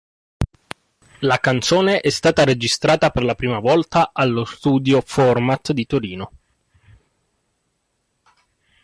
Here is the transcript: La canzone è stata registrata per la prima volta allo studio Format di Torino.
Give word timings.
La 1.19 1.37
canzone 1.37 1.99
è 1.99 2.09
stata 2.09 2.43
registrata 2.43 3.11
per 3.11 3.21
la 3.23 3.35
prima 3.35 3.59
volta 3.59 4.09
allo 4.13 4.45
studio 4.45 4.99
Format 4.99 5.73
di 5.73 5.85
Torino. 5.85 6.31